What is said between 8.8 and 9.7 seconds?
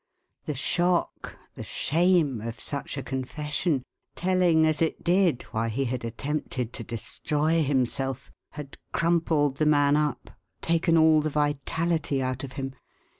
crumpled the